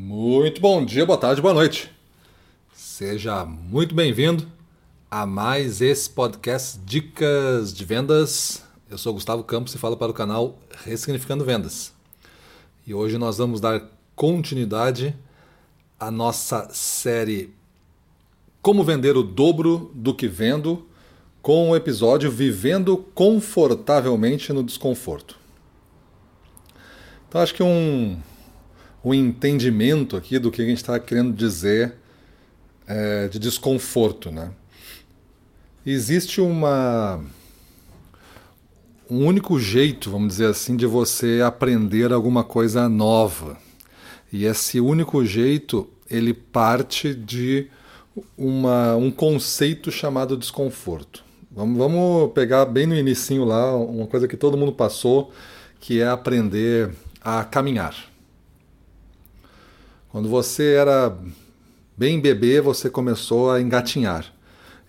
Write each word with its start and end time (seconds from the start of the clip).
Muito 0.00 0.60
bom 0.60 0.84
dia, 0.84 1.04
boa 1.04 1.18
tarde, 1.18 1.42
boa 1.42 1.52
noite. 1.52 1.90
Seja 2.72 3.44
muito 3.44 3.96
bem-vindo 3.96 4.46
a 5.10 5.26
mais 5.26 5.80
esse 5.80 6.08
podcast 6.08 6.78
Dicas 6.84 7.74
de 7.74 7.84
Vendas. 7.84 8.62
Eu 8.88 8.96
sou 8.96 9.12
Gustavo 9.12 9.42
Campos 9.42 9.74
e 9.74 9.78
falo 9.78 9.96
para 9.96 10.12
o 10.12 10.14
canal 10.14 10.56
Ressignificando 10.84 11.44
Vendas. 11.44 11.92
E 12.86 12.94
hoje 12.94 13.18
nós 13.18 13.38
vamos 13.38 13.60
dar 13.60 13.90
continuidade 14.14 15.16
à 15.98 16.12
nossa 16.12 16.68
série 16.70 17.52
Como 18.62 18.84
Vender 18.84 19.16
o 19.16 19.24
Dobro 19.24 19.90
do 19.92 20.14
que 20.14 20.28
Vendo, 20.28 20.86
com 21.42 21.70
o 21.70 21.76
episódio 21.76 22.30
Vivendo 22.30 22.98
Confortavelmente 23.16 24.52
no 24.52 24.62
Desconforto. 24.62 25.36
Então 27.28 27.40
acho 27.40 27.52
que 27.52 27.64
um 27.64 28.16
o 29.08 29.14
entendimento 29.14 30.16
aqui 30.16 30.38
do 30.38 30.50
que 30.50 30.60
a 30.60 30.64
gente 30.64 30.76
está 30.76 30.98
querendo 30.98 31.32
dizer 31.32 31.94
é, 32.86 33.28
de 33.28 33.38
desconforto. 33.38 34.30
Né? 34.30 34.50
Existe 35.84 36.40
uma 36.40 37.20
um 39.10 39.24
único 39.24 39.58
jeito, 39.58 40.10
vamos 40.10 40.28
dizer 40.28 40.50
assim, 40.50 40.76
de 40.76 40.84
você 40.84 41.40
aprender 41.42 42.12
alguma 42.12 42.44
coisa 42.44 42.86
nova. 42.90 43.56
E 44.30 44.44
esse 44.44 44.78
único 44.78 45.24
jeito, 45.24 45.88
ele 46.10 46.34
parte 46.34 47.14
de 47.14 47.68
uma, 48.36 48.94
um 48.96 49.10
conceito 49.10 49.90
chamado 49.90 50.36
desconforto. 50.36 51.24
Vamos, 51.50 51.78
vamos 51.78 52.32
pegar 52.32 52.66
bem 52.66 52.86
no 52.86 52.94
inicinho 52.94 53.46
lá, 53.46 53.74
uma 53.74 54.06
coisa 54.06 54.28
que 54.28 54.36
todo 54.36 54.58
mundo 54.58 54.72
passou, 54.72 55.32
que 55.80 56.02
é 56.02 56.06
aprender 56.06 56.90
a 57.22 57.42
caminhar. 57.44 57.94
Quando 60.18 60.30
você 60.30 60.74
era 60.74 61.16
bem 61.96 62.18
bebê, 62.18 62.60
você 62.60 62.90
começou 62.90 63.52
a 63.52 63.60
engatinhar. 63.60 64.26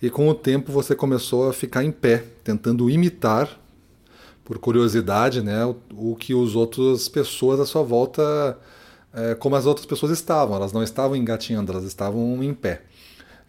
E 0.02 0.10
com 0.10 0.28
o 0.28 0.34
tempo 0.34 0.72
você 0.72 0.96
começou 0.96 1.48
a 1.48 1.54
ficar 1.54 1.84
em 1.84 1.92
pé, 1.92 2.24
tentando 2.44 2.90
imitar, 2.90 3.48
por 4.44 4.58
curiosidade, 4.58 5.44
né, 5.44 5.64
o, 5.64 5.76
o 5.92 6.16
que 6.16 6.34
as 6.34 6.56
outras 6.56 7.08
pessoas 7.08 7.60
à 7.60 7.66
sua 7.68 7.84
volta, 7.84 8.58
é, 9.14 9.36
como 9.36 9.56
as 9.56 9.68
outras 9.68 9.86
pessoas 9.86 10.12
estavam. 10.12 10.56
Elas 10.56 10.74
não 10.74 10.82
estavam 10.82 11.16
engatinhando, 11.16 11.72
elas 11.72 11.84
estavam 11.84 12.44
em 12.44 12.52
pé. 12.52 12.82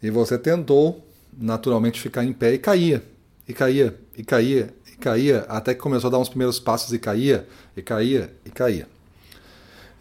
E 0.02 0.10
você 0.10 0.36
tentou 0.36 1.02
naturalmente 1.32 1.98
ficar 1.98 2.22
em 2.22 2.34
pé 2.34 2.52
e 2.52 2.58
caía, 2.58 3.02
e 3.48 3.54
caía, 3.54 3.98
e 4.14 4.22
caía, 4.22 4.74
e 4.86 4.96
caía, 4.98 5.46
até 5.48 5.72
que 5.72 5.80
começou 5.80 6.08
a 6.08 6.10
dar 6.10 6.18
uns 6.18 6.28
primeiros 6.28 6.60
passos 6.60 6.92
e 6.92 6.98
caía, 6.98 7.46
e 7.74 7.80
caía, 7.80 8.34
e 8.44 8.50
caía. 8.50 8.99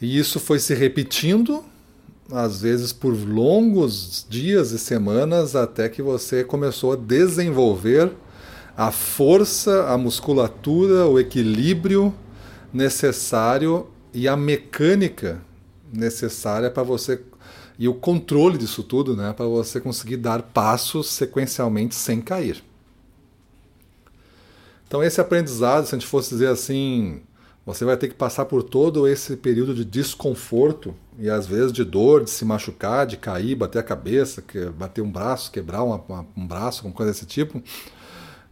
E 0.01 0.17
isso 0.17 0.39
foi 0.39 0.59
se 0.59 0.73
repetindo, 0.73 1.63
às 2.31 2.61
vezes 2.61 2.93
por 2.93 3.13
longos 3.13 4.25
dias 4.29 4.71
e 4.71 4.79
semanas, 4.79 5.55
até 5.55 5.89
que 5.89 6.01
você 6.01 6.43
começou 6.43 6.93
a 6.93 6.95
desenvolver 6.95 8.11
a 8.77 8.91
força, 8.91 9.89
a 9.89 9.97
musculatura, 9.97 11.05
o 11.05 11.19
equilíbrio 11.19 12.13
necessário 12.73 13.87
e 14.13 14.27
a 14.27 14.37
mecânica 14.37 15.41
necessária 15.91 16.71
para 16.71 16.83
você 16.83 17.21
e 17.77 17.87
o 17.87 17.93
controle 17.93 18.57
disso 18.57 18.83
tudo, 18.83 19.15
né, 19.15 19.33
para 19.33 19.45
você 19.45 19.79
conseguir 19.79 20.17
dar 20.17 20.41
passos 20.41 21.07
sequencialmente 21.07 21.95
sem 21.95 22.19
cair. 22.19 22.61
Então 24.87 25.03
esse 25.03 25.21
aprendizado, 25.21 25.85
se 25.85 25.95
a 25.95 25.97
gente 25.97 26.07
fosse 26.07 26.31
dizer 26.31 26.47
assim, 26.47 27.21
você 27.73 27.85
vai 27.85 27.95
ter 27.95 28.07
que 28.07 28.15
passar 28.15 28.45
por 28.45 28.63
todo 28.63 29.07
esse 29.07 29.37
período 29.37 29.75
de 29.75 29.85
desconforto 29.85 30.95
e 31.19 31.29
às 31.29 31.45
vezes 31.45 31.71
de 31.71 31.83
dor, 31.83 32.23
de 32.23 32.29
se 32.31 32.43
machucar, 32.43 33.05
de 33.05 33.15
cair, 33.15 33.53
bater 33.53 33.77
a 33.77 33.83
cabeça, 33.83 34.43
bater 34.75 35.01
um 35.01 35.11
braço, 35.11 35.51
quebrar 35.51 35.83
uma, 35.83 36.03
uma, 36.07 36.25
um 36.35 36.47
braço, 36.47 36.79
alguma 36.79 36.95
coisa 36.95 37.11
desse 37.11 37.27
tipo. 37.27 37.61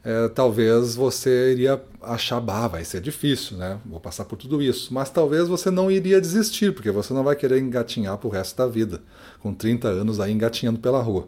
É, 0.03 0.27
talvez 0.29 0.95
você 0.95 1.51
iria 1.51 1.81
achar, 2.01 2.39
bah, 2.39 2.67
vai 2.67 2.85
ser 2.85 3.01
difícil, 3.01 3.57
né? 3.57 3.79
Vou 3.85 3.99
passar 3.99 4.23
por 4.23 4.37
tudo 4.37 4.61
isso. 4.61 4.93
Mas 4.93 5.09
talvez 5.09 5.47
você 5.47 5.71
não 5.71 5.89
iria 5.89 6.21
desistir, 6.21 6.71
porque 6.71 6.91
você 6.91 7.11
não 7.11 7.23
vai 7.23 7.35
querer 7.35 7.59
engatinhar 7.59 8.17
pro 8.17 8.29
resto 8.29 8.55
da 8.55 8.67
vida, 8.67 9.01
com 9.39 9.51
30 9.51 9.87
anos 9.87 10.19
aí 10.19 10.31
engatinhando 10.31 10.79
pela 10.79 11.01
rua. 11.01 11.27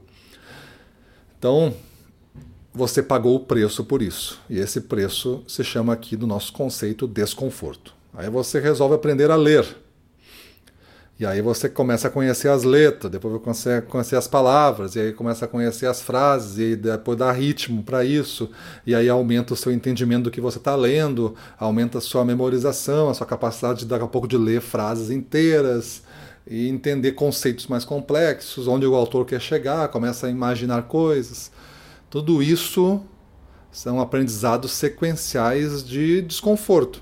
Então, 1.38 1.74
você 2.80 3.04
pagou 3.04 3.36
o 3.36 3.42
preço 3.42 3.84
por 3.84 4.02
isso. 4.02 4.40
E 4.50 4.58
esse 4.58 4.82
preço 4.82 5.44
se 5.46 5.64
chama 5.66 5.92
aqui 5.92 6.16
do 6.16 6.26
nosso 6.26 6.54
conceito 6.54 7.06
desconforto. 7.06 7.94
Aí 8.14 8.30
você 8.30 8.60
resolve 8.60 8.96
aprender 8.96 9.30
a 9.30 9.36
ler. 9.36 9.66
E 11.20 11.26
aí 11.26 11.42
você 11.42 11.68
começa 11.68 12.08
a 12.08 12.12
conhecer 12.12 12.48
as 12.48 12.64
letras, 12.64 13.12
depois 13.12 13.42
você 13.44 13.72
a 13.72 13.82
conhecer 13.82 14.16
as 14.16 14.26
palavras, 14.26 14.96
e 14.96 15.02
aí 15.02 15.12
começa 15.12 15.44
a 15.44 15.48
conhecer 15.50 15.86
as 15.86 16.02
frases, 16.02 16.58
e 16.58 16.78
depois 16.78 17.18
dá 17.18 17.30
ritmo 17.30 17.84
para 17.84 18.06
isso, 18.06 18.50
e 18.88 18.96
aí 18.96 19.10
aumenta 19.10 19.54
o 19.54 19.58
seu 19.58 19.74
entendimento 19.74 20.24
do 20.24 20.32
que 20.32 20.40
você 20.40 20.60
está 20.60 20.78
lendo, 20.78 21.36
aumenta 21.58 21.98
a 21.98 22.02
sua 22.02 22.24
memorização, 22.24 23.10
a 23.10 23.14
sua 23.14 23.28
capacidade 23.28 23.80
de 23.80 23.86
daqui 23.88 24.06
a 24.06 24.08
pouco 24.08 24.30
de 24.30 24.38
ler 24.38 24.62
frases 24.62 25.10
inteiras, 25.10 26.04
e 26.48 26.70
entender 26.70 27.12
conceitos 27.12 27.68
mais 27.68 27.84
complexos, 27.84 28.70
onde 28.70 28.86
o 28.86 28.96
autor 28.96 29.26
quer 29.26 29.42
chegar, 29.42 29.90
começa 29.90 30.28
a 30.28 30.30
imaginar 30.30 30.84
coisas. 30.84 31.52
Tudo 32.10 32.42
isso 32.42 33.02
são 33.72 34.02
aprendizados 34.02 34.72
sequenciais 34.72 35.84
de 35.84 36.22
desconforto. 36.24 37.02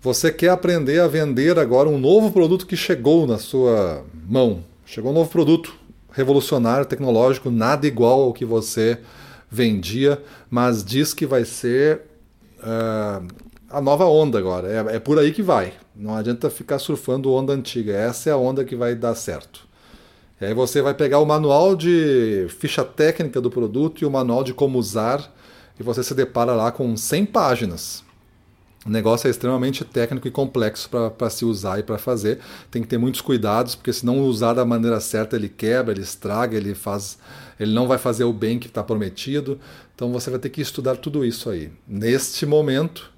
Você 0.00 0.30
quer 0.30 0.50
aprender 0.50 1.00
a 1.00 1.08
vender 1.08 1.58
agora 1.58 1.88
um 1.88 1.98
novo 1.98 2.30
produto 2.30 2.66
que 2.66 2.76
chegou 2.76 3.26
na 3.26 3.38
sua 3.38 4.04
mão. 4.28 4.62
Chegou 4.84 5.10
um 5.10 5.14
novo 5.14 5.30
produto 5.30 5.74
revolucionário, 6.12 6.86
tecnológico, 6.86 7.50
nada 7.50 7.86
igual 7.86 8.22
ao 8.22 8.32
que 8.32 8.44
você 8.44 8.98
vendia, 9.50 10.22
mas 10.50 10.84
diz 10.84 11.14
que 11.14 11.26
vai 11.26 11.44
ser 11.44 12.02
uh, 12.58 13.26
a 13.70 13.80
nova 13.80 14.04
onda 14.04 14.38
agora. 14.38 14.68
É, 14.68 14.96
é 14.96 14.98
por 15.00 15.18
aí 15.18 15.32
que 15.32 15.42
vai. 15.42 15.72
Não 15.96 16.14
adianta 16.14 16.50
ficar 16.50 16.78
surfando 16.78 17.32
onda 17.32 17.52
antiga. 17.52 17.92
Essa 17.92 18.30
é 18.30 18.32
a 18.32 18.36
onda 18.36 18.64
que 18.64 18.76
vai 18.76 18.94
dar 18.94 19.14
certo. 19.14 19.67
E 20.40 20.44
aí 20.44 20.54
você 20.54 20.80
vai 20.80 20.94
pegar 20.94 21.18
o 21.18 21.26
manual 21.26 21.74
de 21.74 22.46
ficha 22.60 22.84
técnica 22.84 23.40
do 23.40 23.50
produto 23.50 24.02
e 24.02 24.06
o 24.06 24.10
manual 24.10 24.44
de 24.44 24.54
como 24.54 24.78
usar 24.78 25.34
e 25.78 25.82
você 25.82 26.02
se 26.02 26.14
depara 26.14 26.54
lá 26.54 26.72
com 26.72 26.96
100 26.96 27.26
páginas. 27.26 28.04
O 28.86 28.90
negócio 28.90 29.26
é 29.28 29.30
extremamente 29.30 29.84
técnico 29.84 30.28
e 30.28 30.30
complexo 30.30 30.88
para 30.88 31.30
se 31.30 31.44
usar 31.44 31.78
e 31.78 31.82
para 31.82 31.98
fazer. 31.98 32.38
Tem 32.70 32.80
que 32.80 32.88
ter 32.88 32.98
muitos 32.98 33.20
cuidados, 33.20 33.74
porque 33.74 33.92
se 33.92 34.06
não 34.06 34.20
usar 34.20 34.54
da 34.54 34.64
maneira 34.64 35.00
certa, 35.00 35.36
ele 35.36 35.48
quebra, 35.48 35.92
ele 35.92 36.02
estraga, 36.02 36.56
ele 36.56 36.74
faz, 36.74 37.18
ele 37.58 37.74
não 37.74 37.86
vai 37.86 37.98
fazer 37.98 38.24
o 38.24 38.32
bem 38.32 38.58
que 38.58 38.66
está 38.66 38.82
prometido. 38.82 39.60
Então 39.94 40.12
você 40.12 40.30
vai 40.30 40.38
ter 40.38 40.48
que 40.48 40.60
estudar 40.60 40.96
tudo 40.96 41.24
isso 41.24 41.50
aí. 41.50 41.70
Neste 41.86 42.46
momento, 42.46 43.12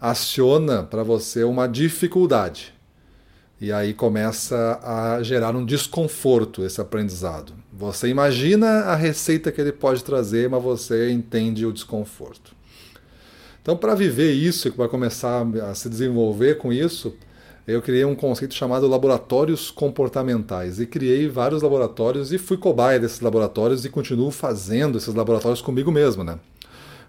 aciona 0.00 0.82
para 0.82 1.02
você 1.02 1.44
uma 1.44 1.66
dificuldade. 1.66 2.75
E 3.58 3.72
aí 3.72 3.94
começa 3.94 4.78
a 4.82 5.22
gerar 5.22 5.56
um 5.56 5.64
desconforto 5.64 6.62
esse 6.62 6.80
aprendizado. 6.80 7.54
Você 7.72 8.08
imagina 8.08 8.66
a 8.84 8.94
receita 8.94 9.50
que 9.50 9.60
ele 9.60 9.72
pode 9.72 10.04
trazer, 10.04 10.48
mas 10.48 10.62
você 10.62 11.10
entende 11.10 11.64
o 11.64 11.72
desconforto. 11.72 12.54
Então, 13.62 13.76
para 13.76 13.94
viver 13.94 14.32
isso 14.32 14.68
e 14.68 14.70
para 14.70 14.88
começar 14.88 15.44
a 15.68 15.74
se 15.74 15.88
desenvolver 15.88 16.56
com 16.58 16.72
isso, 16.72 17.16
eu 17.66 17.82
criei 17.82 18.04
um 18.04 18.14
conceito 18.14 18.54
chamado 18.54 18.86
laboratórios 18.86 19.72
comportamentais 19.72 20.78
e 20.78 20.86
criei 20.86 21.26
vários 21.26 21.62
laboratórios 21.62 22.32
e 22.32 22.38
fui 22.38 22.56
cobaia 22.56 23.00
desses 23.00 23.20
laboratórios 23.20 23.84
e 23.84 23.88
continuo 23.88 24.30
fazendo 24.30 24.98
esses 24.98 25.12
laboratórios 25.12 25.60
comigo 25.60 25.90
mesmo, 25.90 26.22
né? 26.22 26.38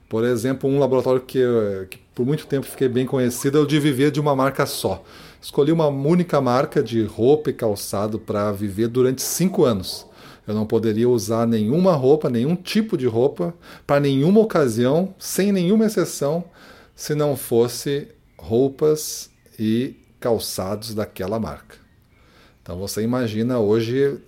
Por 0.09 0.23
exemplo, 0.23 0.67
um 0.69 0.79
laboratório 0.79 1.21
que, 1.21 1.43
que 1.91 1.99
por 2.15 2.25
muito 2.25 2.47
tempo 2.47 2.65
fiquei 2.65 2.87
bem 2.87 3.05
conhecido 3.05 3.57
é 3.57 3.61
o 3.61 3.67
de 3.67 3.79
viver 3.79 4.09
de 4.09 4.19
uma 4.19 4.35
marca 4.35 4.65
só. 4.65 5.03
Escolhi 5.41 5.71
uma 5.71 5.87
única 5.87 6.41
marca 6.41 6.81
de 6.81 7.03
roupa 7.03 7.49
e 7.49 7.53
calçado 7.53 8.19
para 8.19 8.51
viver 8.51 8.87
durante 8.87 9.21
cinco 9.21 9.63
anos. 9.63 10.05
Eu 10.47 10.55
não 10.55 10.65
poderia 10.65 11.09
usar 11.09 11.45
nenhuma 11.45 11.93
roupa, 11.93 12.29
nenhum 12.29 12.55
tipo 12.55 12.97
de 12.97 13.05
roupa, 13.05 13.53
para 13.85 13.99
nenhuma 13.99 14.39
ocasião, 14.39 15.13
sem 15.19 15.51
nenhuma 15.51 15.85
exceção, 15.85 16.45
se 16.95 17.13
não 17.13 17.35
fosse 17.35 18.07
roupas 18.37 19.29
e 19.59 19.95
calçados 20.19 20.93
daquela 20.93 21.39
marca. 21.39 21.77
Então 22.61 22.77
você 22.77 23.01
imagina 23.01 23.59
hoje 23.59 24.19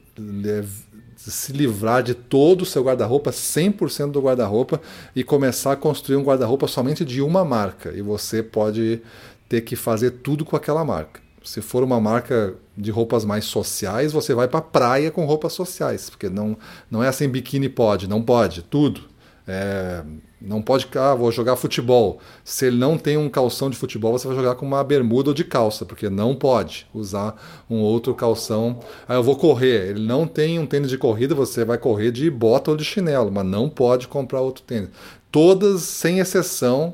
se 1.16 1.52
livrar 1.52 2.02
de 2.02 2.14
todo 2.14 2.62
o 2.62 2.66
seu 2.66 2.84
guarda-roupa, 2.84 3.32
100% 3.32 4.12
do 4.12 4.22
guarda-roupa, 4.22 4.82
e 5.16 5.24
começar 5.24 5.74
a 5.74 5.76
construir 5.76 6.16
um 6.16 6.24
guarda-roupa 6.24 6.68
somente 6.68 7.04
de 7.04 7.22
uma 7.22 7.44
marca. 7.44 7.92
E 7.92 8.02
você 8.02 8.42
pode 8.42 9.02
ter 9.50 9.62
que 9.62 9.76
fazer 9.76 10.12
tudo 10.12 10.46
com 10.46 10.56
aquela 10.56 10.86
marca. 10.86 11.20
Se 11.44 11.62
for 11.62 11.84
uma 11.84 12.00
marca 12.00 12.54
de 12.78 12.92
roupas 12.92 13.26
mais 13.26 13.46
sociais, 13.46 14.14
você 14.14 14.34
vai 14.34 14.48
para 14.48 14.62
praia 14.62 15.10
com 15.10 15.26
roupas 15.26 15.54
sociais, 15.54 16.10
porque 16.10 16.30
não, 16.30 16.56
não 16.92 17.04
é 17.04 17.08
assim 17.08 17.28
biquíni 17.28 17.68
pode, 17.68 18.08
não 18.08 18.22
pode, 18.22 18.62
tudo. 18.62 19.02
É, 19.48 20.04
não 20.40 20.62
pode, 20.62 20.88
ah, 20.96 21.16
vou 21.16 21.32
jogar 21.32 21.56
futebol. 21.56 22.20
Se 22.44 22.68
ele 22.68 22.78
não 22.78 23.00
tem 23.00 23.18
um 23.18 23.28
calção 23.28 23.70
de 23.70 23.76
futebol, 23.76 24.12
você 24.12 24.28
vai 24.28 24.38
jogar 24.38 24.54
com 24.54 24.66
uma 24.66 24.84
bermuda 24.84 25.32
ou 25.32 25.34
de 25.34 25.44
calça, 25.44 25.86
porque 25.86 26.08
não 26.08 26.36
pode 26.36 26.86
usar 26.94 27.36
um 27.68 27.78
outro 27.78 28.14
calção. 28.14 28.80
Ah, 29.08 29.16
eu 29.16 29.24
vou 29.24 29.36
correr. 29.36 29.90
Ele 29.90 30.06
não 30.06 30.28
tem 30.28 30.60
um 30.60 30.68
tênis 30.68 30.90
de 30.90 30.98
corrida, 31.00 31.34
você 31.34 31.66
vai 31.66 31.80
correr 31.80 32.12
de 32.12 32.30
bota 32.30 32.70
ou 32.70 32.78
de 32.78 32.86
chinelo, 32.86 33.32
mas 33.32 33.46
não 33.46 33.68
pode 33.68 34.08
comprar 34.08 34.42
outro 34.42 34.64
tênis. 34.64 34.90
Todas, 35.32 35.82
sem 35.82 36.20
exceção, 36.20 36.94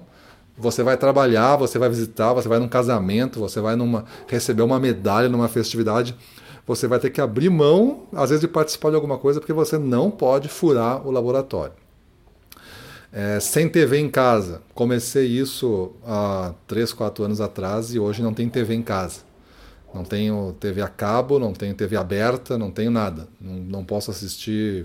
você 0.57 0.84
vai 0.84 0.98
trabalhar, 0.98 1.57
você 1.57 1.78
vai 1.78 1.90
visitar, 1.90 2.34
você 2.34 2.48
vai 2.48 2.60
num 2.60 2.68
casamento, 2.68 3.40
você 3.40 3.60
vai 3.60 3.75
numa, 3.75 4.06
receber 4.28 4.62
uma 4.62 4.80
medalha 4.80 5.28
numa 5.28 5.48
festividade. 5.48 6.16
Você 6.66 6.88
vai 6.88 7.00
ter 7.00 7.10
que 7.12 7.22
abrir 7.22 7.50
mão, 7.50 8.04
às 8.13 8.30
vezes, 8.30 8.42
de 8.42 8.48
participar 8.48 8.90
de 8.90 8.96
alguma 8.96 9.18
coisa, 9.18 9.40
porque 9.40 9.54
você 9.54 9.78
não 9.78 10.10
pode 10.10 10.48
furar 10.48 11.06
o 11.06 11.12
laboratório. 11.12 11.74
É, 13.12 13.40
sem 13.40 13.69
TV 13.69 14.00
em 14.00 14.10
casa. 14.10 14.62
Comecei 14.74 15.25
isso 15.25 15.92
há 16.06 16.54
3, 16.68 16.92
4 16.92 17.24
anos 17.24 17.40
atrás 17.40 17.94
e 17.94 18.00
hoje 18.00 18.22
não 18.22 18.34
tem 18.34 18.50
TV 18.50 18.74
em 18.74 18.81
casa. 18.81 19.22
Não 19.94 20.04
tenho 20.04 20.54
TV 20.60 20.81
a 20.81 20.90
cabo, 20.90 21.40
não 21.40 21.54
tenho 21.54 21.74
TV 21.74 21.96
aberta, 21.96 22.57
não 22.57 22.72
tenho 22.72 22.92
nada. 22.92 23.30
Não, 23.40 23.54
não 23.54 23.86
posso 23.86 24.12
assistir 24.12 24.84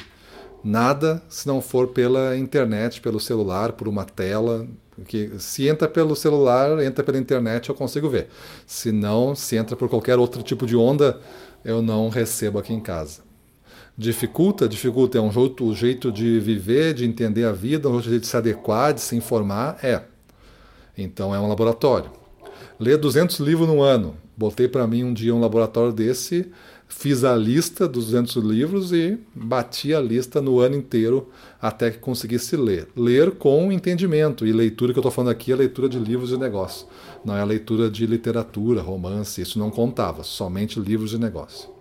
nada 0.63 1.21
se 1.29 1.49
não 1.49 1.61
for 1.61 1.89
pela 1.89 2.37
internet, 2.37 3.01
pelo 3.01 3.19
celular, 3.19 3.73
por 3.73 3.89
uma 3.89 4.05
tela. 4.05 4.65
Que 5.07 5.39
se 5.39 5.67
entra 5.67 5.89
pelo 5.89 6.15
celular, 6.15 6.83
entra 6.83 7.03
pela 7.03 7.19
internet, 7.19 7.69
eu 7.69 7.75
consigo 7.75 8.09
ver. 8.09 8.29
Se 8.67 8.93
não, 8.93 9.35
se 9.35 9.57
entra 9.57 9.77
por 9.77 9.89
qualquer 9.89 10.19
outro 10.19 10.43
tipo 10.43 10.67
de 10.67 10.77
onda, 10.77 11.21
eu 11.65 11.81
não 11.81 12.09
recebo 12.09 12.59
aqui 12.59 12.73
em 12.73 12.81
casa. 12.81 13.23
Dificulta? 13.97 14.69
Dificulta. 14.69 15.19
É 15.19 15.21
um 15.21 15.31
jeito, 15.31 15.65
um 15.65 15.75
jeito 15.75 16.11
de 16.11 16.41
viver, 16.41 16.95
de 16.95 17.05
entender 17.05 17.45
a 17.45 17.53
vida, 17.53 17.89
um 17.89 18.01
jeito 18.01 18.23
de 18.23 18.27
se 18.27 18.37
adequar, 18.37 18.95
de 18.95 19.01
se 19.01 19.17
informar? 19.17 19.79
É. 19.83 20.03
Então 20.97 21.35
é 21.35 21.41
um 21.41 21.49
laboratório. 21.49 22.11
Ler 22.79 22.97
200 22.97 23.41
livros 23.41 23.69
no 23.69 23.83
ano. 23.83 24.17
Botei 24.37 24.67
para 24.67 24.87
mim 24.87 25.05
um 25.05 25.13
dia 25.13 25.35
um 25.35 25.41
laboratório 25.41 25.93
desse, 25.93 26.51
fiz 26.91 27.25
a 27.25 27.35
lista 27.35 27.89
dos 27.89 28.07
200 28.07 28.37
livros 28.45 28.93
e 28.93 29.19
bati 29.35 29.95
a 29.95 30.01
lista 30.01 30.43
no 30.43 30.61
ano 30.61 30.77
inteiro 30.77 31.31
até 31.63 31.91
que 31.91 31.99
conseguisse 31.99 32.57
ler. 32.57 32.89
Ler 32.95 33.31
com 33.31 33.73
entendimento. 33.73 34.47
E 34.47 34.53
leitura 34.53 34.93
que 34.93 34.99
eu 34.99 35.01
estou 35.01 35.13
falando 35.13 35.31
aqui 35.31 35.51
é 35.51 35.57
leitura 35.57 35.89
de 35.89 35.99
livros 35.99 36.29
de 36.29 36.37
negócio. 36.37 36.87
Não 37.25 37.35
é 37.35 37.45
leitura 37.45 37.89
de 37.89 38.05
literatura, 38.07 38.83
romance, 38.83 39.41
isso 39.41 39.59
não 39.59 39.71
contava, 39.71 40.23
somente 40.23 40.79
livros 40.79 41.11
de 41.11 41.19
negócio 41.19 41.81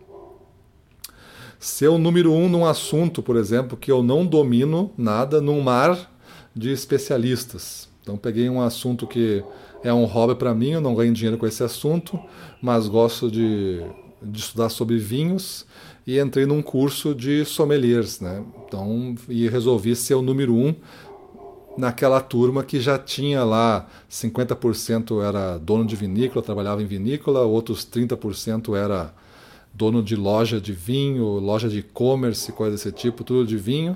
ser 1.59 1.89
o 1.89 1.97
número 1.97 2.31
um 2.31 2.47
num 2.47 2.65
assunto, 2.65 3.21
por 3.21 3.35
exemplo, 3.35 3.77
que 3.77 3.91
eu 3.91 4.01
não 4.01 4.25
domino 4.25 4.91
nada, 4.97 5.41
num 5.41 5.59
mar 5.59 6.09
de 6.55 6.71
especialistas. 6.71 7.89
Então 8.01 8.17
peguei 8.17 8.49
um 8.49 8.61
assunto 8.61 9.05
que 9.05 9.43
é 9.83 9.93
um 9.93 10.05
hobby 10.05 10.35
para 10.35 10.55
mim, 10.55 10.71
eu 10.71 10.81
não 10.81 10.95
ganho 10.95 11.13
dinheiro 11.13 11.37
com 11.37 11.45
esse 11.45 11.61
assunto, 11.61 12.17
mas 12.61 12.87
gosto 12.87 13.29
de, 13.29 13.81
de 14.21 14.39
estudar 14.39 14.69
sobre 14.69 14.97
vinhos 14.97 15.65
e 16.05 16.19
entrei 16.19 16.45
num 16.45 16.61
curso 16.61 17.13
de 17.13 17.45
sommeliers, 17.45 18.19
né? 18.19 18.43
Então, 18.65 19.15
e 19.27 19.47
resolvi 19.47 19.95
ser 19.95 20.15
o 20.15 20.21
número 20.21 20.53
um 20.55 20.73
naquela 21.77 22.19
turma 22.19 22.63
que 22.63 22.79
já 22.79 22.97
tinha 22.97 23.43
lá 23.43 23.87
50% 24.11 25.23
era 25.23 25.57
dono 25.57 25.85
de 25.85 25.95
vinícola, 25.95 26.43
trabalhava 26.43 26.81
em 26.81 26.85
vinícola, 26.85 27.41
outros 27.41 27.85
30% 27.85 28.75
era 28.75 29.13
dono 29.73 30.03
de 30.03 30.15
loja 30.15 30.59
de 30.59 30.73
vinho, 30.73 31.23
loja 31.39 31.69
de 31.69 31.79
e-commerce, 31.79 32.51
coisa 32.51 32.75
desse 32.75 32.91
tipo, 32.91 33.23
tudo 33.23 33.47
de 33.47 33.57
vinho. 33.57 33.95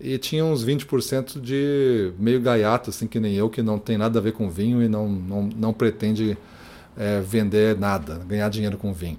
E 0.00 0.16
tinha 0.16 0.44
uns 0.44 0.64
20% 0.64 1.40
de 1.40 2.12
meio 2.18 2.40
gaiato, 2.40 2.90
assim 2.90 3.06
que 3.06 3.20
nem 3.20 3.34
eu, 3.34 3.50
que 3.50 3.62
não 3.62 3.78
tem 3.78 3.98
nada 3.98 4.18
a 4.18 4.22
ver 4.22 4.32
com 4.32 4.48
vinho 4.48 4.82
e 4.82 4.88
não, 4.88 5.08
não, 5.08 5.42
não 5.54 5.72
pretende 5.74 6.38
é, 6.96 7.20
vender 7.20 7.78
nada, 7.78 8.20
ganhar 8.26 8.48
dinheiro 8.48 8.78
com 8.78 8.92
vinho. 8.92 9.18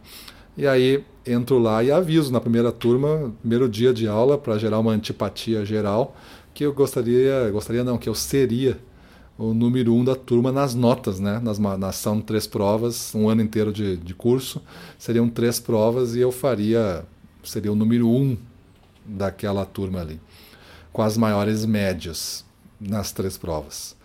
E 0.62 0.68
aí 0.68 1.04
entro 1.26 1.58
lá 1.58 1.84
e 1.84 1.92
aviso 1.92 2.32
na 2.32 2.40
primeira 2.40 2.72
turma, 2.72 3.34
primeiro 3.40 3.68
dia 3.68 3.92
de 3.92 4.08
aula, 4.08 4.38
para 4.38 4.60
gerar 4.60 4.78
uma 4.78 4.92
antipatia 4.92 5.66
geral, 5.66 6.16
que 6.54 6.64
eu 6.64 6.72
gostaria, 6.72 7.50
gostaria 7.50 7.84
não, 7.84 7.98
que 7.98 8.08
eu 8.08 8.14
seria 8.14 8.78
o 9.40 9.56
número 9.56 9.92
um 9.92 10.06
da 10.06 10.14
turma 10.14 10.52
nas 10.52 10.76
notas, 10.76 11.20
né? 11.20 11.40
Nas, 11.40 11.58
nas, 11.58 11.96
são 11.96 12.22
três 12.22 12.46
provas, 12.46 13.12
um 13.16 13.28
ano 13.28 13.42
inteiro 13.42 13.74
de, 13.74 13.98
de 13.98 14.14
curso, 14.14 14.62
seriam 15.00 15.28
três 15.28 15.60
provas 15.60 16.14
e 16.14 16.20
eu 16.20 16.32
faria, 16.32 17.04
seria 17.44 17.72
o 17.72 17.76
número 17.76 18.08
um 18.08 18.38
daquela 19.04 19.66
turma 19.66 20.02
ali, 20.02 20.22
com 20.94 21.02
as 21.02 21.18
maiores 21.18 21.66
médias 21.66 22.46
nas 22.80 23.12
três 23.12 23.36
provas. 23.36 23.96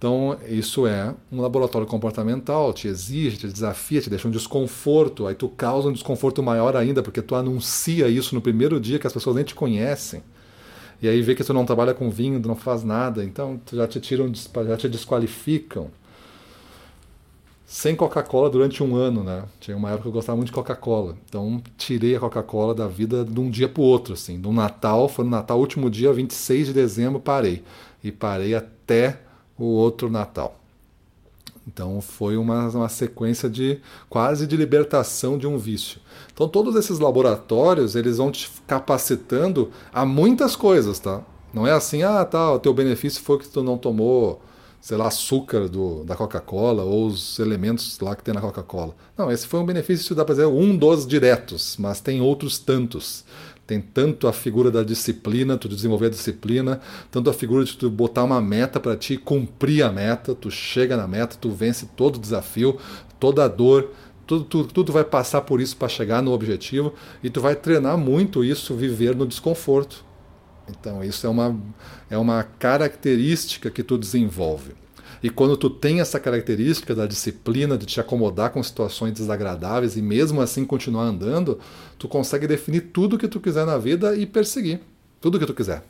Então, 0.00 0.38
isso 0.48 0.86
é 0.86 1.14
um 1.30 1.42
laboratório 1.42 1.86
comportamental, 1.86 2.72
te 2.72 2.88
exige, 2.88 3.36
te 3.36 3.46
desafia, 3.46 4.00
te 4.00 4.08
deixa 4.08 4.26
um 4.26 4.30
desconforto, 4.30 5.26
aí 5.26 5.34
tu 5.34 5.46
causa 5.46 5.90
um 5.90 5.92
desconforto 5.92 6.42
maior 6.42 6.74
ainda, 6.74 7.02
porque 7.02 7.20
tu 7.20 7.34
anuncia 7.34 8.08
isso 8.08 8.34
no 8.34 8.40
primeiro 8.40 8.80
dia 8.80 8.98
que 8.98 9.06
as 9.06 9.12
pessoas 9.12 9.36
nem 9.36 9.44
te 9.44 9.54
conhecem 9.54 10.22
e 11.02 11.08
aí 11.08 11.22
vê 11.22 11.34
que 11.34 11.42
tu 11.42 11.54
não 11.54 11.64
trabalha 11.64 11.94
com 11.94 12.10
vinho, 12.10 12.40
tu 12.40 12.48
não 12.48 12.54
faz 12.54 12.84
nada, 12.84 13.24
então 13.24 13.58
já 13.72 13.86
te 13.86 13.98
tiram, 14.00 14.30
já 14.66 14.76
te 14.76 14.88
desqualificam. 14.88 15.90
Sem 17.64 17.94
Coca-Cola 17.94 18.50
durante 18.50 18.82
um 18.82 18.96
ano, 18.96 19.22
né? 19.22 19.44
Tinha 19.60 19.76
uma 19.76 19.88
época 19.90 20.02
que 20.02 20.08
eu 20.08 20.12
gostava 20.12 20.36
muito 20.36 20.48
de 20.48 20.52
Coca-Cola. 20.52 21.16
Então 21.26 21.62
tirei 21.78 22.16
a 22.16 22.20
Coca-Cola 22.20 22.74
da 22.74 22.88
vida 22.88 23.24
de 23.24 23.38
um 23.38 23.48
dia 23.48 23.68
para 23.68 23.80
o 23.80 23.84
outro, 23.84 24.12
assim. 24.12 24.36
No 24.36 24.52
Natal, 24.52 25.08
foi 25.08 25.24
no 25.24 25.30
Natal, 25.30 25.58
último 25.58 25.88
dia, 25.88 26.12
26 26.12 26.66
de 26.66 26.72
dezembro, 26.74 27.20
parei. 27.20 27.62
E 28.02 28.10
parei 28.10 28.54
até 28.54 29.20
o 29.64 29.76
outro 29.76 30.10
Natal. 30.10 30.60
Então 31.66 32.00
foi 32.00 32.36
uma, 32.36 32.68
uma 32.68 32.88
sequência 32.88 33.48
de 33.48 33.78
quase 34.08 34.46
de 34.46 34.56
libertação 34.56 35.38
de 35.38 35.46
um 35.46 35.56
vício. 35.56 36.00
Então 36.32 36.48
todos 36.48 36.74
esses 36.74 36.98
laboratórios 36.98 37.94
eles 37.94 38.16
vão 38.16 38.30
te 38.30 38.50
capacitando 38.66 39.70
a 39.92 40.04
muitas 40.04 40.56
coisas, 40.56 40.98
tá? 40.98 41.22
Não 41.52 41.66
é 41.66 41.72
assim, 41.72 42.02
ah, 42.02 42.24
tá, 42.24 42.52
o 42.52 42.58
teu 42.58 42.72
benefício 42.72 43.22
foi 43.22 43.38
que 43.38 43.48
tu 43.48 43.62
não 43.62 43.76
tomou, 43.76 44.40
sei 44.80 44.96
lá, 44.96 45.08
açúcar 45.08 45.68
do, 45.68 46.04
da 46.04 46.16
Coca-Cola 46.16 46.84
ou 46.84 47.06
os 47.06 47.38
elementos 47.38 47.98
lá 48.00 48.14
que 48.14 48.22
tem 48.22 48.32
na 48.32 48.40
Coca-Cola. 48.40 48.94
Não, 49.18 49.30
esse 49.30 49.46
foi 49.46 49.60
um 49.60 49.66
benefício, 49.66 50.14
dá 50.14 50.24
para 50.24 50.36
dizer, 50.36 50.46
um 50.46 50.76
dos 50.76 51.06
diretos, 51.06 51.76
mas 51.78 52.00
tem 52.00 52.20
outros 52.20 52.58
tantos. 52.58 53.24
Tem 53.70 53.80
tanto 53.80 54.26
a 54.26 54.32
figura 54.32 54.68
da 54.68 54.82
disciplina, 54.82 55.56
tu 55.56 55.68
desenvolver 55.68 56.06
a 56.06 56.10
disciplina, 56.10 56.80
tanto 57.08 57.30
a 57.30 57.32
figura 57.32 57.64
de 57.64 57.76
tu 57.76 57.88
botar 57.88 58.24
uma 58.24 58.40
meta 58.40 58.80
para 58.80 58.96
ti, 58.96 59.16
cumprir 59.16 59.84
a 59.84 59.92
meta, 59.92 60.34
tu 60.34 60.50
chega 60.50 60.96
na 60.96 61.06
meta, 61.06 61.36
tu 61.40 61.50
vence 61.52 61.86
todo 61.94 62.18
desafio, 62.18 62.80
toda 63.20 63.46
dor, 63.46 63.92
tudo, 64.26 64.44
tudo, 64.44 64.72
tudo 64.72 64.92
vai 64.92 65.04
passar 65.04 65.42
por 65.42 65.60
isso 65.60 65.76
para 65.76 65.88
chegar 65.88 66.20
no 66.20 66.32
objetivo 66.32 66.92
e 67.22 67.30
tu 67.30 67.40
vai 67.40 67.54
treinar 67.54 67.96
muito 67.96 68.42
isso, 68.42 68.74
viver 68.74 69.14
no 69.14 69.24
desconforto. 69.24 70.04
Então, 70.68 71.04
isso 71.04 71.24
é 71.24 71.30
uma, 71.30 71.56
é 72.10 72.18
uma 72.18 72.42
característica 72.42 73.70
que 73.70 73.84
tu 73.84 73.96
desenvolve. 73.96 74.72
E 75.22 75.28
quando 75.28 75.56
tu 75.56 75.68
tem 75.68 76.00
essa 76.00 76.18
característica 76.18 76.94
da 76.94 77.06
disciplina, 77.06 77.76
de 77.76 77.84
te 77.84 78.00
acomodar 78.00 78.50
com 78.50 78.62
situações 78.62 79.12
desagradáveis 79.12 79.96
e 79.96 80.02
mesmo 80.02 80.40
assim 80.40 80.64
continuar 80.64 81.04
andando, 81.04 81.58
tu 81.98 82.08
consegue 82.08 82.46
definir 82.46 82.88
tudo 82.92 83.18
que 83.18 83.28
tu 83.28 83.38
quiser 83.38 83.66
na 83.66 83.76
vida 83.76 84.16
e 84.16 84.24
perseguir. 84.24 84.80
Tudo 85.20 85.38
que 85.38 85.46
tu 85.46 85.52
quiser. 85.52 85.82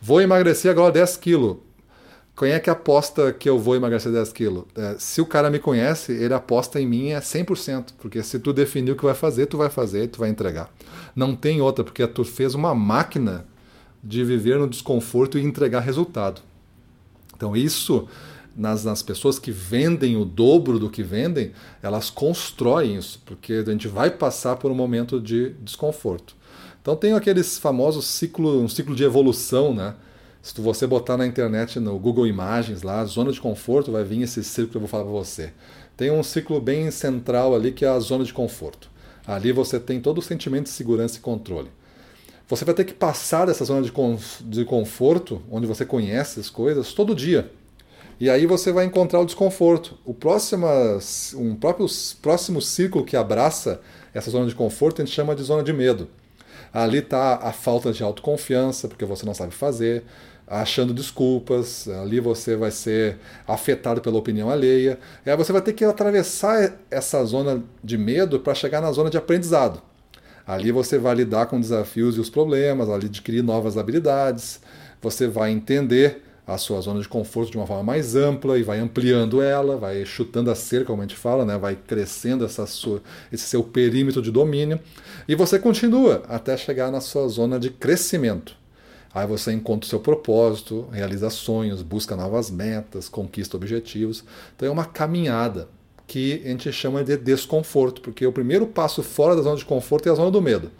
Vou 0.00 0.20
emagrecer 0.20 0.70
agora 0.70 0.90
10 0.90 1.16
quilos. 1.18 1.58
Quem 2.36 2.50
é 2.50 2.58
que 2.58 2.70
aposta 2.70 3.32
que 3.32 3.48
eu 3.48 3.58
vou 3.58 3.76
emagrecer 3.76 4.10
10 4.10 4.32
quilos? 4.32 4.64
É, 4.74 4.96
se 4.98 5.20
o 5.20 5.26
cara 5.26 5.48
me 5.48 5.60
conhece, 5.60 6.12
ele 6.12 6.34
aposta 6.34 6.80
em 6.80 6.86
mim 6.86 7.10
é 7.10 7.20
100%, 7.20 7.92
porque 7.98 8.22
se 8.22 8.38
tu 8.40 8.52
definir 8.52 8.92
o 8.92 8.96
que 8.96 9.04
vai 9.04 9.14
fazer, 9.14 9.46
tu 9.46 9.58
vai 9.58 9.70
fazer, 9.70 10.08
tu 10.08 10.18
vai 10.18 10.30
entregar. 10.30 10.68
Não 11.14 11.36
tem 11.36 11.60
outra, 11.60 11.84
porque 11.84 12.04
tu 12.06 12.24
fez 12.24 12.54
uma 12.54 12.74
máquina 12.74 13.46
de 14.02 14.24
viver 14.24 14.58
no 14.58 14.66
desconforto 14.66 15.38
e 15.38 15.42
entregar 15.44 15.80
resultado. 15.80 16.40
Então 17.36 17.54
isso 17.54 18.08
nas, 18.56 18.84
nas 18.84 19.02
pessoas 19.02 19.38
que 19.38 19.50
vendem 19.50 20.16
o 20.16 20.24
dobro 20.24 20.78
do 20.78 20.90
que 20.90 21.02
vendem, 21.02 21.52
elas 21.82 22.10
constroem 22.10 22.96
isso, 22.96 23.22
porque 23.24 23.64
a 23.66 23.70
gente 23.70 23.88
vai 23.88 24.10
passar 24.10 24.56
por 24.56 24.70
um 24.70 24.74
momento 24.74 25.20
de 25.20 25.50
desconforto. 25.60 26.36
Então 26.80 26.96
tem 26.96 27.12
aqueles 27.12 27.58
famosos 27.58 28.06
ciclo, 28.06 28.60
um 28.60 28.68
ciclo 28.68 28.94
de 28.94 29.04
evolução, 29.04 29.74
né? 29.74 29.94
Se 30.42 30.60
você 30.60 30.88
botar 30.88 31.16
na 31.16 31.24
internet, 31.24 31.78
no 31.78 31.96
Google 31.98 32.26
Imagens 32.26 32.82
lá, 32.82 33.04
zona 33.04 33.30
de 33.30 33.40
conforto, 33.40 33.92
vai 33.92 34.02
vir 34.02 34.22
esse 34.22 34.42
ciclo 34.42 34.70
que 34.70 34.76
eu 34.76 34.80
vou 34.80 34.88
falar 34.88 35.04
para 35.04 35.12
você. 35.12 35.52
Tem 35.96 36.10
um 36.10 36.22
ciclo 36.22 36.60
bem 36.60 36.90
central 36.90 37.54
ali 37.54 37.70
que 37.70 37.84
é 37.84 37.88
a 37.88 37.98
zona 38.00 38.24
de 38.24 38.32
conforto. 38.32 38.90
Ali 39.24 39.52
você 39.52 39.78
tem 39.78 40.00
todo 40.00 40.18
o 40.18 40.22
sentimento 40.22 40.64
de 40.64 40.70
segurança 40.70 41.18
e 41.18 41.20
controle. 41.20 41.70
Você 42.48 42.64
vai 42.64 42.74
ter 42.74 42.84
que 42.84 42.92
passar 42.92 43.46
dessa 43.46 43.64
zona 43.64 43.82
de, 43.82 43.92
de 44.40 44.64
conforto, 44.64 45.40
onde 45.48 45.66
você 45.66 45.86
conhece 45.86 46.40
as 46.40 46.50
coisas, 46.50 46.92
todo 46.92 47.14
dia. 47.14 47.50
E 48.22 48.30
aí 48.30 48.46
você 48.46 48.70
vai 48.70 48.84
encontrar 48.84 49.18
o 49.18 49.24
desconforto. 49.24 49.98
O 50.04 50.14
próximo, 50.14 50.68
um 51.34 51.56
próprio 51.56 51.88
próximo 52.22 52.62
círculo 52.62 53.04
que 53.04 53.16
abraça 53.16 53.80
essa 54.14 54.30
zona 54.30 54.46
de 54.46 54.54
conforto 54.54 55.02
a 55.02 55.04
gente 55.04 55.12
chama 55.12 55.34
de 55.34 55.42
zona 55.42 55.60
de 55.60 55.72
medo. 55.72 56.06
Ali 56.72 56.98
está 56.98 57.40
a 57.42 57.52
falta 57.52 57.92
de 57.92 58.00
autoconfiança, 58.00 58.86
porque 58.86 59.04
você 59.04 59.26
não 59.26 59.34
sabe 59.34 59.52
fazer. 59.52 60.04
achando 60.46 60.94
desculpas, 60.94 61.88
ali 61.88 62.20
você 62.20 62.54
vai 62.54 62.70
ser 62.70 63.18
afetado 63.44 64.00
pela 64.00 64.18
opinião 64.18 64.50
alheia, 64.50 65.00
e 65.26 65.30
aí 65.30 65.36
você 65.36 65.52
vai 65.52 65.60
ter 65.60 65.72
que 65.72 65.84
atravessar 65.84 66.78
essa 66.92 67.24
zona 67.24 67.60
de 67.82 67.98
medo 67.98 68.38
para 68.38 68.54
chegar 68.54 68.80
na 68.80 68.92
zona 68.92 69.10
de 69.10 69.16
aprendizado. 69.16 69.82
Ali 70.46 70.70
você 70.70 70.96
vai 70.96 71.16
lidar 71.16 71.46
com 71.46 71.60
desafios 71.60 72.16
e 72.16 72.20
os 72.20 72.30
problemas, 72.30 72.88
ali 72.88 73.06
adquirir 73.06 73.42
novas 73.42 73.76
habilidades, 73.76 74.60
você 75.00 75.26
vai 75.26 75.50
entender 75.50 76.22
a 76.46 76.58
sua 76.58 76.80
zona 76.80 77.00
de 77.00 77.08
conforto 77.08 77.52
de 77.52 77.56
uma 77.56 77.66
forma 77.66 77.84
mais 77.84 78.16
ampla 78.16 78.58
e 78.58 78.62
vai 78.62 78.80
ampliando 78.80 79.40
ela, 79.40 79.76
vai 79.76 80.04
chutando 80.04 80.50
a 80.50 80.54
cerca, 80.54 80.86
como 80.86 81.00
a 81.00 81.04
gente 81.04 81.16
fala, 81.16 81.44
né? 81.44 81.56
vai 81.56 81.76
crescendo 81.76 82.44
essa 82.44 82.66
sua, 82.66 83.00
esse 83.30 83.44
seu 83.44 83.62
perímetro 83.62 84.20
de 84.20 84.30
domínio 84.30 84.80
e 85.28 85.34
você 85.34 85.58
continua 85.58 86.22
até 86.28 86.56
chegar 86.56 86.90
na 86.90 87.00
sua 87.00 87.28
zona 87.28 87.60
de 87.60 87.70
crescimento. 87.70 88.56
Aí 89.14 89.26
você 89.26 89.52
encontra 89.52 89.86
o 89.86 89.88
seu 89.88 90.00
propósito, 90.00 90.88
realiza 90.90 91.28
sonhos, 91.28 91.82
busca 91.82 92.16
novas 92.16 92.50
metas, 92.50 93.08
conquista 93.08 93.56
objetivos. 93.56 94.24
Então 94.56 94.66
é 94.66 94.70
uma 94.70 94.86
caminhada 94.86 95.68
que 96.06 96.42
a 96.44 96.48
gente 96.48 96.72
chama 96.72 97.04
de 97.04 97.16
desconforto, 97.16 98.00
porque 98.00 98.26
o 98.26 98.32
primeiro 98.32 98.66
passo 98.66 99.02
fora 99.02 99.36
da 99.36 99.42
zona 99.42 99.56
de 99.56 99.64
conforto 99.64 100.08
é 100.08 100.12
a 100.12 100.14
zona 100.14 100.30
do 100.30 100.40
medo. 100.40 100.70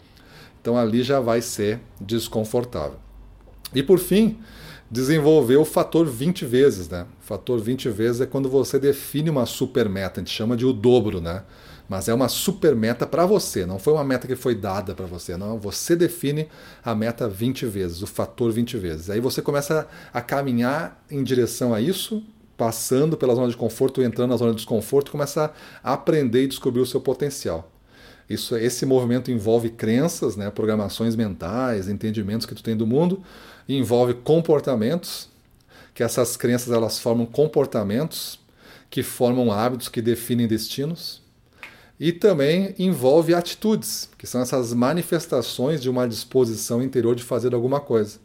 Então 0.61 0.77
ali 0.77 1.03
já 1.03 1.19
vai 1.19 1.41
ser 1.41 1.79
desconfortável. 2.01 2.97
E 3.73 3.83
por 3.83 3.99
fim, 3.99 4.39
desenvolver 4.93 5.57
o 5.57 5.65
fator 5.65 6.05
20 6.05 6.45
vezes, 6.45 6.87
né? 6.87 7.07
O 7.19 7.25
fator 7.25 7.59
20 7.59 7.89
vezes 7.89 8.21
é 8.21 8.27
quando 8.27 8.47
você 8.47 8.77
define 8.77 9.27
uma 9.27 9.47
super 9.47 9.89
meta, 9.89 10.21
a 10.21 10.23
gente 10.23 10.31
chama 10.31 10.55
de 10.55 10.67
o 10.67 10.71
dobro, 10.71 11.19
né? 11.19 11.41
Mas 11.89 12.07
é 12.07 12.13
uma 12.13 12.29
super 12.29 12.75
meta 12.75 13.07
para 13.07 13.25
você, 13.25 13.65
não 13.65 13.79
foi 13.79 13.91
uma 13.93 14.03
meta 14.03 14.27
que 14.27 14.35
foi 14.35 14.53
dada 14.53 14.93
para 14.93 15.07
você, 15.07 15.35
não. 15.35 15.57
Você 15.57 15.95
define 15.95 16.47
a 16.85 16.93
meta 16.93 17.27
20 17.27 17.65
vezes, 17.65 18.03
o 18.03 18.07
fator 18.07 18.51
20 18.51 18.77
vezes. 18.77 19.09
Aí 19.09 19.19
você 19.19 19.41
começa 19.41 19.87
a 20.13 20.21
caminhar 20.21 21.03
em 21.09 21.23
direção 21.23 21.73
a 21.73 21.81
isso, 21.81 22.23
passando 22.55 23.17
pela 23.17 23.33
zona 23.33 23.49
de 23.49 23.57
conforto, 23.57 23.99
entrando 23.99 24.29
na 24.29 24.37
zona 24.37 24.51
de 24.51 24.57
desconforto, 24.57 25.11
começa 25.11 25.51
a 25.83 25.93
aprender 25.93 26.43
e 26.43 26.47
descobrir 26.47 26.81
o 26.81 26.85
seu 26.85 27.01
potencial. 27.01 27.72
Isso, 28.29 28.55
esse 28.55 28.85
movimento 28.85 29.29
envolve 29.29 29.69
crenças, 29.69 30.35
né, 30.35 30.49
programações 30.49 31.15
mentais, 31.15 31.87
entendimentos 31.87 32.45
que 32.45 32.55
tu 32.55 32.63
tem 32.63 32.75
do 32.75 32.87
mundo, 32.87 33.21
envolve 33.67 34.13
comportamentos, 34.13 35.29
que 35.93 36.03
essas 36.03 36.35
crenças 36.37 36.71
elas 36.71 36.99
formam 36.99 37.25
comportamentos 37.25 38.39
que 38.89 39.01
formam 39.01 39.51
hábitos 39.51 39.89
que 39.89 40.03
definem 40.03 40.47
destinos 40.47 41.23
e 41.99 42.11
também 42.11 42.75
envolve 42.77 43.33
atitudes, 43.33 44.09
que 44.17 44.27
são 44.27 44.41
essas 44.41 44.73
manifestações 44.73 45.81
de 45.81 45.89
uma 45.89 46.07
disposição 46.07 46.81
interior 46.81 47.15
de 47.15 47.23
fazer 47.23 47.55
alguma 47.55 47.79
coisa. 47.79 48.19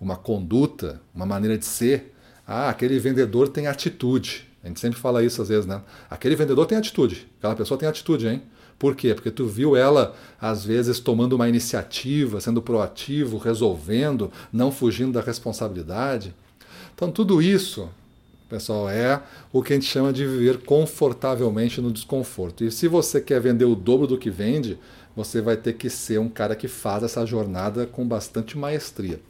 Uma 0.00 0.16
conduta, 0.16 1.00
uma 1.14 1.26
maneira 1.26 1.58
de 1.58 1.64
ser. 1.66 2.14
Ah, 2.46 2.68
aquele 2.68 2.98
vendedor 2.98 3.48
tem 3.48 3.66
atitude. 3.66 4.48
A 4.64 4.68
gente 4.68 4.80
sempre 4.80 4.98
fala 4.98 5.22
isso 5.22 5.42
às 5.42 5.48
vezes, 5.48 5.66
né? 5.66 5.80
Aquele 6.10 6.34
vendedor 6.34 6.66
tem 6.66 6.78
atitude. 6.78 7.28
Aquela 7.38 7.54
pessoa 7.54 7.78
tem 7.78 7.88
atitude, 7.88 8.26
hein? 8.26 8.42
Por 8.78 8.96
quê? 8.96 9.14
Porque 9.14 9.30
tu 9.30 9.46
viu 9.46 9.76
ela, 9.76 10.16
às 10.40 10.64
vezes, 10.64 10.98
tomando 10.98 11.34
uma 11.34 11.48
iniciativa, 11.48 12.40
sendo 12.40 12.60
proativo, 12.60 13.38
resolvendo, 13.38 14.32
não 14.52 14.72
fugindo 14.72 15.12
da 15.12 15.20
responsabilidade. 15.20 16.34
Então, 16.94 17.10
tudo 17.12 17.40
isso 17.40 17.88
pessoal, 18.48 18.88
é 18.88 19.20
o 19.52 19.62
que 19.62 19.72
a 19.72 19.76
gente 19.76 19.86
chama 19.86 20.12
de 20.12 20.24
viver 20.26 20.58
confortavelmente 20.58 21.80
no 21.80 21.90
desconforto. 21.90 22.64
E 22.64 22.70
se 22.70 22.86
você 22.86 23.20
quer 23.20 23.40
vender 23.40 23.64
o 23.64 23.74
dobro 23.74 24.06
do 24.06 24.18
que 24.18 24.30
vende, 24.30 24.78
você 25.16 25.40
vai 25.40 25.56
ter 25.56 25.74
que 25.74 25.90
ser 25.90 26.18
um 26.18 26.28
cara 26.28 26.54
que 26.54 26.68
faz 26.68 27.02
essa 27.02 27.24
jornada 27.26 27.86
com 27.86 28.06
bastante 28.06 28.56
maestria. 28.56 29.20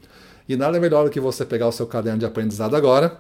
E 0.48 0.56
nada 0.56 0.78
melhor 0.78 1.04
do 1.04 1.10
que 1.10 1.20
você 1.20 1.44
pegar 1.44 1.68
o 1.68 1.72
seu 1.72 1.86
caderno 1.86 2.18
de 2.18 2.26
aprendizado 2.26 2.76
agora, 2.76 3.18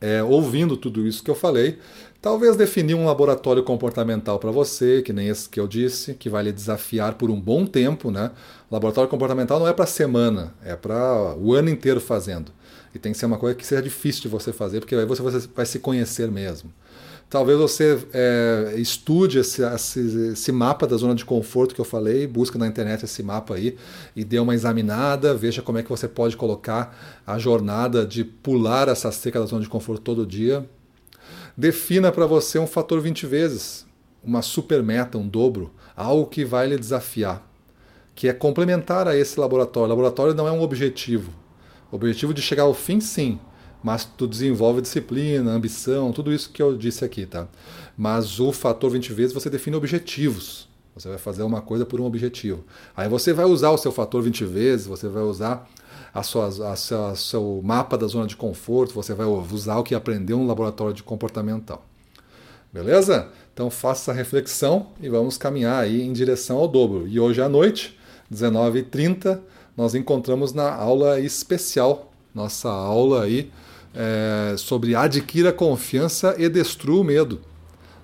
é, 0.00 0.22
ouvindo 0.22 0.76
tudo 0.76 1.06
isso 1.06 1.22
que 1.22 1.30
eu 1.30 1.34
falei, 1.34 1.78
talvez 2.20 2.56
definir 2.56 2.94
um 2.94 3.06
laboratório 3.06 3.62
comportamental 3.62 4.38
para 4.38 4.50
você, 4.50 5.02
que 5.02 5.12
nem 5.12 5.28
esse 5.28 5.48
que 5.48 5.58
eu 5.58 5.66
disse, 5.66 6.14
que 6.14 6.28
vai 6.28 6.44
lhe 6.44 6.52
desafiar 6.52 7.14
por 7.14 7.30
um 7.30 7.40
bom 7.40 7.66
tempo, 7.66 8.10
né? 8.10 8.30
Laboratório 8.70 9.10
comportamental 9.10 9.58
não 9.58 9.68
é 9.68 9.72
para 9.72 9.86
semana, 9.86 10.54
é 10.64 10.76
para 10.76 11.34
o 11.36 11.54
ano 11.54 11.70
inteiro 11.70 12.00
fazendo. 12.00 12.52
E 12.94 12.98
tem 12.98 13.12
que 13.12 13.18
ser 13.18 13.26
uma 13.26 13.38
coisa 13.38 13.54
que 13.54 13.66
seja 13.66 13.82
difícil 13.82 14.22
de 14.22 14.28
você 14.28 14.52
fazer, 14.52 14.80
porque 14.80 14.94
aí 14.94 15.04
você 15.04 15.22
vai 15.54 15.66
se 15.66 15.78
conhecer 15.78 16.30
mesmo. 16.30 16.72
Talvez 17.30 17.58
você 17.58 17.98
é, 18.14 18.74
estude 18.78 19.38
esse, 19.38 19.62
esse, 19.62 20.00
esse, 20.32 20.50
mapa 20.50 20.86
da 20.86 20.96
zona 20.96 21.14
de 21.14 21.26
conforto 21.26 21.74
que 21.74 21.80
eu 21.80 21.84
falei, 21.84 22.26
busca 22.26 22.58
na 22.58 22.66
internet 22.66 23.04
esse 23.04 23.22
mapa 23.22 23.54
aí 23.54 23.76
e 24.16 24.24
dê 24.24 24.38
uma 24.38 24.54
examinada, 24.54 25.34
veja 25.34 25.60
como 25.60 25.76
é 25.76 25.82
que 25.82 25.90
você 25.90 26.08
pode 26.08 26.38
colocar 26.38 27.22
a 27.26 27.38
jornada 27.38 28.06
de 28.06 28.24
pular 28.24 28.88
essa 28.88 29.12
seca 29.12 29.40
da 29.40 29.44
zona 29.44 29.60
de 29.60 29.68
conforto 29.68 30.00
todo 30.00 30.24
dia. 30.24 30.66
Defina 31.54 32.10
para 32.10 32.24
você 32.24 32.58
um 32.58 32.66
fator 32.66 32.98
20 32.98 33.26
vezes, 33.26 33.86
uma 34.24 34.40
super 34.40 34.82
meta, 34.82 35.18
um 35.18 35.28
dobro, 35.28 35.70
algo 35.94 36.26
que 36.26 36.46
vai 36.46 36.66
lhe 36.66 36.78
desafiar, 36.78 37.46
que 38.14 38.26
é 38.26 38.32
complementar 38.32 39.06
a 39.06 39.14
esse 39.14 39.38
laboratório. 39.38 39.88
O 39.88 39.90
laboratório 39.90 40.32
não 40.32 40.48
é 40.48 40.52
um 40.52 40.62
objetivo, 40.62 41.30
o 41.92 41.96
objetivo 41.96 42.32
de 42.32 42.40
chegar 42.40 42.62
ao 42.62 42.72
fim, 42.72 43.02
sim, 43.02 43.38
mas 43.82 44.04
tu 44.04 44.26
desenvolve 44.26 44.80
disciplina, 44.80 45.52
ambição, 45.52 46.12
tudo 46.12 46.32
isso 46.32 46.50
que 46.50 46.62
eu 46.62 46.76
disse 46.76 47.04
aqui, 47.04 47.26
tá? 47.26 47.46
Mas 47.96 48.40
o 48.40 48.52
fator 48.52 48.90
20 48.90 49.12
vezes 49.12 49.32
você 49.32 49.48
define 49.48 49.76
objetivos. 49.76 50.68
Você 50.94 51.08
vai 51.08 51.18
fazer 51.18 51.44
uma 51.44 51.60
coisa 51.60 51.86
por 51.86 52.00
um 52.00 52.04
objetivo. 52.04 52.64
Aí 52.96 53.08
você 53.08 53.32
vai 53.32 53.44
usar 53.44 53.70
o 53.70 53.78
seu 53.78 53.92
fator 53.92 54.20
20 54.20 54.44
vezes, 54.44 54.86
você 54.86 55.08
vai 55.08 55.22
usar 55.22 55.68
a 56.12 56.22
sua, 56.24 56.46
a 56.72 56.76
sua, 56.76 57.14
seu 57.14 57.60
mapa 57.62 57.96
da 57.96 58.06
zona 58.06 58.26
de 58.26 58.36
conforto, 58.36 58.94
você 58.94 59.14
vai 59.14 59.26
usar 59.26 59.78
o 59.78 59.84
que 59.84 59.94
aprendeu 59.94 60.38
no 60.38 60.46
laboratório 60.46 60.94
de 60.94 61.04
comportamental. 61.04 61.84
Beleza? 62.72 63.28
Então 63.54 63.70
faça 63.70 64.10
essa 64.10 64.12
reflexão 64.12 64.88
e 65.00 65.08
vamos 65.08 65.38
caminhar 65.38 65.82
aí 65.82 66.02
em 66.02 66.12
direção 66.12 66.58
ao 66.58 66.68
dobro. 66.68 67.06
E 67.06 67.18
hoje 67.18 67.40
à 67.40 67.48
noite, 67.48 67.98
19h30, 68.32 69.40
nós 69.76 69.94
encontramos 69.94 70.52
na 70.52 70.72
aula 70.74 71.20
especial, 71.20 72.12
nossa 72.34 72.68
aula 72.68 73.22
aí 73.22 73.50
é, 73.98 74.54
sobre 74.56 74.94
adquira 74.94 75.52
confiança 75.52 76.36
e 76.38 76.48
destrua 76.48 77.00
o 77.00 77.04
medo. 77.04 77.40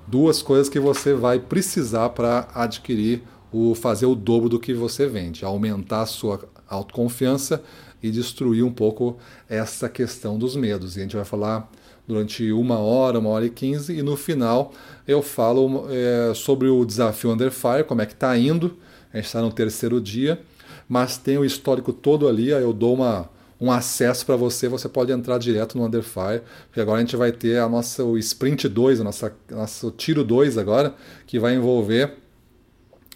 Duas 0.09 0.43
coisas 0.43 0.69
que 0.69 0.81
você 0.81 1.15
vai 1.15 1.39
precisar 1.39 2.09
para 2.11 2.49
adquirir 2.53 3.23
o 3.53 3.77
fazer 3.77 4.07
o 4.07 4.17
dobro 4.17 4.49
do 4.49 4.59
que 4.59 4.75
você 4.75 5.07
vende, 5.07 5.45
aumentar 5.45 6.03
a 6.03 6.07
sua 6.07 6.49
autoconfiança 6.69 7.63
e 8.03 8.11
destruir 8.11 8.65
um 8.65 8.73
pouco 8.73 9.17
essa 9.49 9.89
questão 9.89 10.37
dos 10.37 10.57
medos. 10.57 10.97
E 10.97 10.99
a 10.99 11.03
gente 11.03 11.15
vai 11.15 11.25
falar 11.25 11.71
durante 12.07 12.51
uma 12.51 12.79
hora, 12.79 13.21
uma 13.21 13.31
hora 13.31 13.47
e 13.47 13.51
quinze, 13.51 13.97
e 13.97 14.03
no 14.03 14.17
final 14.17 14.73
eu 15.07 15.23
falo 15.23 15.87
é, 15.89 16.35
sobre 16.35 16.69
o 16.69 16.85
desafio 16.85 17.31
Under 17.31 17.53
Fire, 17.53 17.85
como 17.85 18.03
é 18.03 18.07
que 18.07 18.15
está 18.15 18.37
indo. 18.37 18.77
A 19.13 19.19
gente 19.19 19.27
está 19.27 19.41
no 19.41 19.53
terceiro 19.53 20.01
dia 20.01 20.43
mas 20.89 21.17
tem 21.17 21.39
o 21.39 21.45
histórico 21.45 21.93
todo 21.93 22.29
ali, 22.29 22.53
aí 22.53 22.63
eu 22.63 22.73
dou 22.73 22.95
uma, 22.95 23.29
um 23.65 23.73
acesso 23.73 24.27
para 24.27 24.37
você, 24.37 24.69
você 24.69 24.91
pode 24.91 25.11
entrar 25.11 25.39
direto 25.39 25.79
no 25.79 25.87
Underfire, 25.87 26.43
porque 26.67 26.81
agora 26.81 26.99
a 26.99 27.01
gente 27.01 27.17
vai 27.17 27.33
ter 27.33 27.59
a 27.59 27.69
nossa, 27.69 28.05
o 28.05 28.19
Sprint 28.19 28.69
2, 28.69 29.01
a 29.01 29.05
nossa, 29.05 29.35
nosso 29.51 29.91
tiro 29.91 30.23
2 30.23 30.59
agora, 30.59 30.95
que 31.27 31.39
vai 31.39 31.55
envolver 31.55 32.13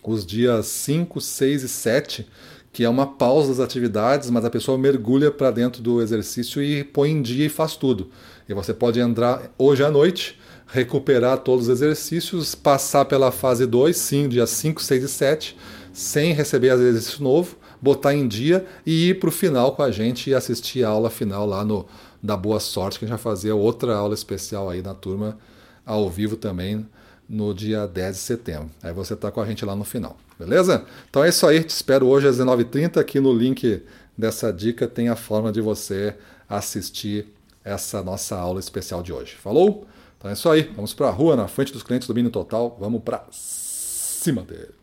os 0.02 0.24
dias 0.24 0.64
5, 0.66 1.20
6 1.20 1.64
e 1.64 1.68
7, 1.68 2.26
que 2.72 2.82
é 2.82 2.88
uma 2.88 3.06
pausa 3.06 3.48
das 3.48 3.60
atividades, 3.60 4.30
mas 4.30 4.42
a 4.42 4.48
pessoa 4.48 4.78
mergulha 4.78 5.30
para 5.30 5.50
dentro 5.50 5.82
do 5.82 6.00
exercício 6.00 6.62
e 6.62 6.82
põe 6.82 7.10
em 7.10 7.20
dia 7.20 7.44
e 7.44 7.50
faz 7.50 7.76
tudo. 7.76 8.08
E 8.48 8.54
você 8.54 8.72
pode 8.72 8.98
entrar 9.00 9.52
hoje 9.58 9.84
à 9.84 9.90
noite, 9.90 10.38
recuperar 10.66 11.38
todos 11.38 11.68
os 11.68 11.70
exercícios, 11.70 12.54
passar 12.54 13.04
pela 13.04 13.30
fase 13.30 13.66
2, 13.66 13.94
sim, 13.94 14.28
dias 14.30 14.48
5, 14.48 14.82
6 14.82 15.04
e 15.04 15.08
7, 15.08 15.56
sem 15.92 16.32
receber 16.32 16.72
exercício 16.72 17.22
novo, 17.22 17.56
botar 17.80 18.14
em 18.14 18.26
dia 18.26 18.66
e 18.85 19.11
ir 19.11 19.20
para 19.20 19.28
o 19.28 19.32
final 19.32 19.73
com 19.73 19.82
a 19.82 19.90
gente 19.90 20.30
e 20.30 20.35
assistir 20.35 20.85
a 20.85 20.88
aula 20.88 21.11
final 21.11 21.47
lá 21.47 21.64
no 21.64 21.87
da 22.23 22.37
Boa 22.37 22.58
Sorte, 22.58 22.99
que 22.99 23.04
a 23.04 23.08
gente 23.08 23.16
vai 23.16 23.23
fazer 23.23 23.52
outra 23.52 23.94
aula 23.94 24.14
especial 24.14 24.68
aí 24.68 24.82
na 24.82 24.94
turma 24.94 25.38
ao 25.87 26.11
vivo 26.11 26.37
também 26.37 26.87
no 27.28 27.54
dia 27.54 27.87
10 27.87 28.16
de 28.16 28.23
setembro. 28.23 28.70
Aí 28.82 28.92
você 28.92 29.14
está 29.14 29.30
com 29.30 29.40
a 29.40 29.47
gente 29.47 29.64
lá 29.64 29.76
no 29.76 29.85
final, 29.85 30.16
beleza? 30.38 30.85
Então 31.08 31.23
é 31.23 31.28
isso 31.28 31.47
aí, 31.47 31.62
te 31.62 31.70
espero 31.70 32.06
hoje 32.06 32.26
às 32.26 32.38
19h30. 32.38 32.97
Aqui 32.99 33.20
no 33.20 33.32
link 33.32 33.82
dessa 34.16 34.52
dica 34.52 34.88
tem 34.88 35.08
a 35.08 35.16
forma 35.16 35.52
de 35.52 35.61
você 35.61 36.14
assistir 36.49 37.26
essa 37.64 38.02
nossa 38.02 38.37
aula 38.37 38.58
especial 38.58 39.02
de 39.02 39.12
hoje. 39.12 39.35
Falou? 39.37 39.87
Então 40.16 40.30
é 40.30 40.35
isso 40.35 40.49
aí, 40.49 40.62
vamos 40.75 40.94
para 40.94 41.08
a 41.08 41.12
rua, 41.12 41.37
na 41.37 41.47
frente 41.47 41.73
dos 41.73 41.82
clientes 41.82 42.08
do 42.08 42.14
Mínimo 42.14 42.32
Total, 42.32 42.76
vamos 42.80 43.02
para 43.02 43.25
cima 43.30 44.42
deles. 44.42 44.77